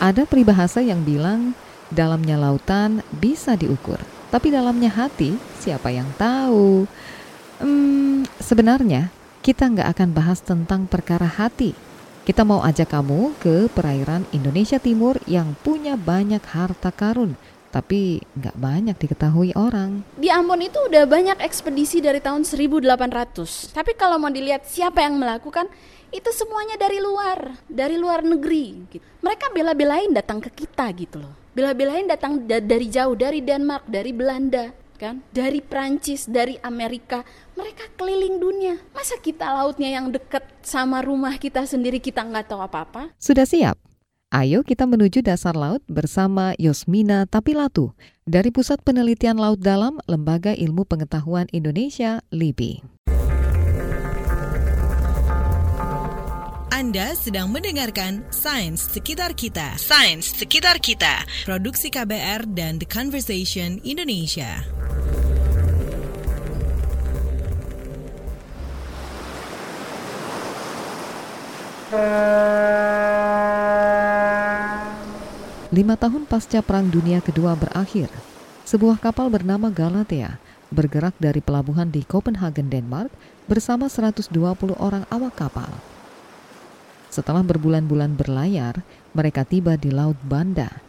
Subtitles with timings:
[0.00, 1.52] Ada peribahasa yang bilang
[1.92, 4.00] dalamnya lautan bisa diukur,
[4.32, 6.88] tapi dalamnya hati siapa yang tahu?
[7.60, 9.12] Hmm, sebenarnya
[9.44, 11.76] kita nggak akan bahas tentang perkara hati.
[12.24, 17.36] Kita mau ajak kamu ke perairan Indonesia Timur yang punya banyak harta karun,
[17.70, 20.02] tapi nggak banyak diketahui orang.
[20.18, 23.70] Di Ambon itu udah banyak ekspedisi dari tahun 1800.
[23.74, 25.70] Tapi kalau mau dilihat siapa yang melakukan,
[26.10, 28.90] itu semuanya dari luar, dari luar negeri.
[28.90, 29.02] Gitu.
[29.22, 31.34] Mereka bela-belain datang ke kita gitu loh.
[31.54, 35.22] Bela-belain datang da dari jauh, dari Denmark, dari Belanda, kan?
[35.30, 37.22] Dari Prancis, dari Amerika.
[37.54, 38.74] Mereka keliling dunia.
[38.94, 43.14] Masa kita lautnya yang deket sama rumah kita sendiri kita nggak tahu apa-apa?
[43.18, 43.89] Sudah siap?
[44.30, 50.86] Ayo kita menuju dasar laut bersama Yosmina Tapilatu dari Pusat Penelitian Laut Dalam Lembaga Ilmu
[50.86, 52.78] Pengetahuan Indonesia LIBI.
[56.70, 59.74] Anda sedang mendengarkan Sains Sekitar Kita.
[59.74, 61.26] Sains Sekitar Kita.
[61.42, 64.62] Produksi KBR dan The Conversation Indonesia.
[75.70, 78.10] Lima tahun pasca Perang Dunia Kedua berakhir,
[78.66, 83.06] sebuah kapal bernama Galatea bergerak dari pelabuhan di Copenhagen, Denmark
[83.46, 84.34] bersama 120
[84.82, 85.70] orang awak kapal.
[87.06, 88.82] Setelah berbulan-bulan berlayar,
[89.14, 90.82] mereka tiba di Laut Banda.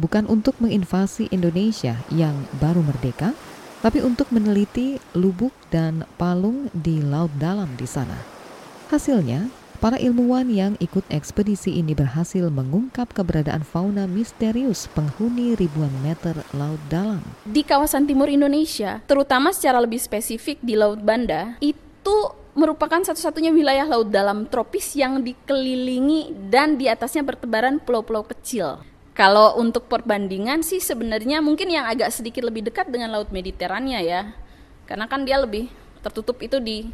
[0.00, 3.36] Bukan untuk menginvasi Indonesia yang baru merdeka,
[3.84, 8.16] tapi untuk meneliti lubuk dan palung di laut dalam di sana.
[8.88, 16.38] Hasilnya, para ilmuwan yang ikut ekspedisi ini berhasil mengungkap keberadaan fauna misterius penghuni ribuan meter
[16.54, 17.18] laut dalam.
[17.42, 22.16] Di kawasan timur Indonesia, terutama secara lebih spesifik di Laut Banda, itu
[22.54, 28.86] merupakan satu-satunya wilayah laut dalam tropis yang dikelilingi dan di atasnya bertebaran pulau-pulau kecil.
[29.18, 34.30] Kalau untuk perbandingan sih sebenarnya mungkin yang agak sedikit lebih dekat dengan laut Mediterania ya.
[34.86, 35.74] Karena kan dia lebih
[36.06, 36.86] tertutup itu di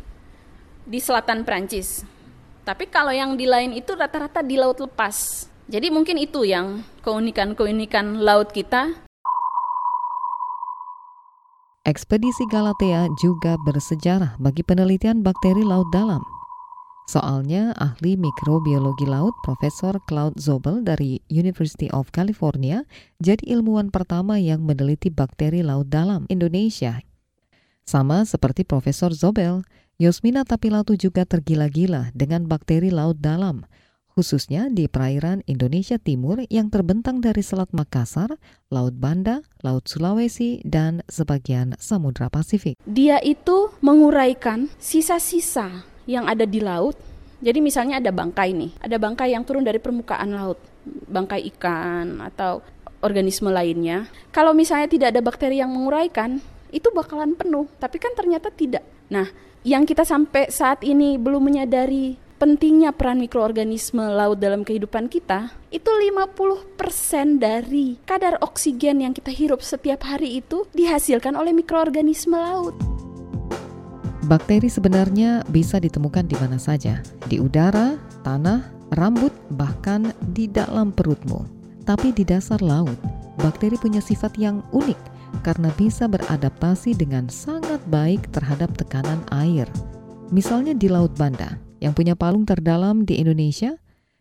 [0.89, 2.18] di selatan Prancis.
[2.69, 5.49] Tapi kalau yang di lain itu rata-rata di laut lepas.
[5.73, 9.09] Jadi mungkin itu yang keunikan-keunikan laut kita
[11.89, 16.21] Ekspedisi Galatea juga bersejarah bagi penelitian bakteri laut dalam.
[17.09, 22.85] Soalnya ahli mikrobiologi laut Profesor Claude Zobel dari University of California
[23.25, 27.01] jadi ilmuwan pertama yang meneliti bakteri laut dalam Indonesia.
[27.89, 29.65] Sama seperti Profesor Zobel,
[29.99, 33.63] Yosmina Tapilatu juga tergila-gila dengan bakteri laut dalam–
[34.19, 38.35] khususnya di perairan Indonesia Timur yang terbentang dari Selat Makassar,
[38.67, 42.75] Laut Banda, Laut Sulawesi, dan sebagian Samudra Pasifik.
[42.83, 46.99] Dia itu menguraikan sisa-sisa yang ada di laut.
[47.39, 52.59] Jadi misalnya ada bangkai nih, ada bangkai yang turun dari permukaan laut, bangkai ikan atau
[53.07, 54.11] organisme lainnya.
[54.35, 58.85] Kalau misalnya tidak ada bakteri yang menguraikan, itu bakalan penuh, tapi kan ternyata tidak.
[59.09, 59.29] Nah,
[59.65, 65.91] yang kita sampai saat ini belum menyadari pentingnya peran mikroorganisme laut dalam kehidupan kita, itu
[65.91, 72.79] 50% dari kadar oksigen yang kita hirup setiap hari itu dihasilkan oleh mikroorganisme laut.
[74.31, 81.43] Bakteri sebenarnya bisa ditemukan di mana saja, di udara, tanah, rambut, bahkan di dalam perutmu.
[81.89, 82.97] Tapi di dasar laut,
[83.41, 89.69] bakteri punya sifat yang unik karena bisa beradaptasi dengan sangat baik terhadap tekanan air.
[90.29, 93.79] Misalnya di Laut Banda, yang punya palung terdalam di Indonesia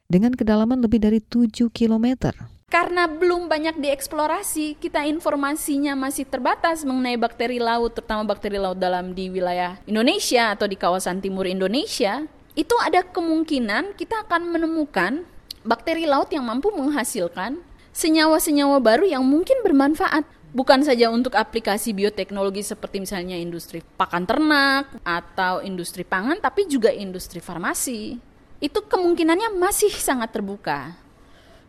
[0.08, 2.32] dengan kedalaman lebih dari 7 km.
[2.68, 9.16] Karena belum banyak dieksplorasi, kita informasinya masih terbatas mengenai bakteri laut, terutama bakteri laut dalam
[9.16, 12.28] di wilayah Indonesia atau di kawasan timur Indonesia.
[12.60, 15.24] Itu ada kemungkinan kita akan menemukan
[15.64, 17.64] bakteri laut yang mampu menghasilkan
[17.96, 24.90] senyawa-senyawa baru yang mungkin bermanfaat bukan saja untuk aplikasi bioteknologi seperti misalnya industri pakan ternak
[25.06, 28.18] atau industri pangan, tapi juga industri farmasi.
[28.58, 30.98] Itu kemungkinannya masih sangat terbuka.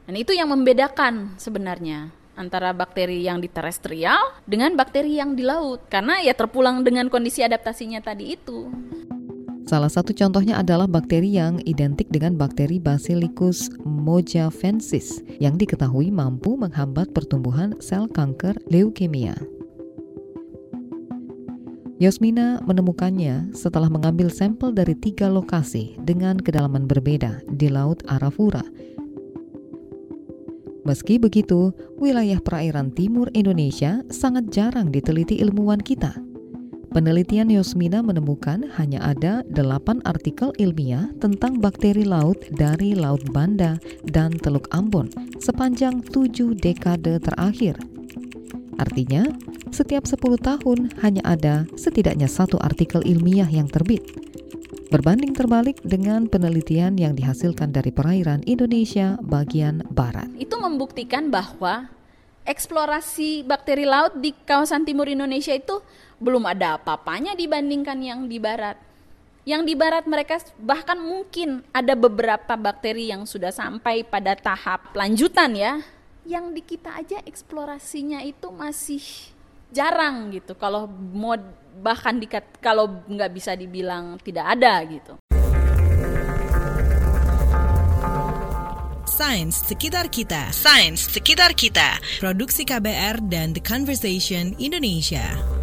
[0.08, 5.84] Dan itu yang membedakan sebenarnya antara bakteri yang di terestrial dengan bakteri yang di laut.
[5.92, 8.72] Karena ya terpulang dengan kondisi adaptasinya tadi itu.
[9.68, 17.12] Salah satu contohnya adalah bakteri yang identik dengan bakteri Basilicus mojafensis yang diketahui mampu menghambat
[17.12, 19.36] pertumbuhan sel kanker leukemia.
[22.00, 28.64] Yosmina menemukannya setelah mengambil sampel dari tiga lokasi dengan kedalaman berbeda di Laut Arafura.
[30.88, 36.16] Meski begitu, wilayah perairan timur Indonesia sangat jarang diteliti ilmuwan kita–
[36.98, 43.78] Penelitian Yosmina menemukan hanya ada 8 artikel ilmiah tentang bakteri laut dari Laut Banda
[44.10, 45.06] dan Teluk Ambon
[45.38, 47.78] sepanjang 7 dekade terakhir.
[48.82, 49.30] Artinya,
[49.70, 54.02] setiap 10 tahun hanya ada setidaknya satu artikel ilmiah yang terbit.
[54.90, 60.26] Berbanding terbalik dengan penelitian yang dihasilkan dari perairan Indonesia bagian barat.
[60.34, 61.94] Itu membuktikan bahwa
[62.42, 65.84] eksplorasi bakteri laut di kawasan timur Indonesia itu
[66.18, 68.78] belum ada apa-apanya dibandingkan yang di barat.
[69.48, 75.56] Yang di barat mereka bahkan mungkin ada beberapa bakteri yang sudah sampai pada tahap lanjutan
[75.56, 75.80] ya.
[76.28, 79.00] Yang di kita aja eksplorasinya itu masih
[79.72, 81.36] jarang gitu kalau mau
[81.80, 85.16] bahkan dikat kalau nggak bisa dibilang tidak ada gitu.
[89.18, 91.98] Sains sekitar kita, sains sekitar kita.
[92.22, 95.57] Produksi KBR dan The Conversation Indonesia.